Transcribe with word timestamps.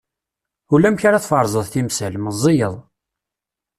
Ulamek 0.73 1.03
ara 1.07 1.23
tferẓeḍ 1.23 1.65
timsal, 1.71 2.15
meẓẓiyeḍ. 2.23 2.75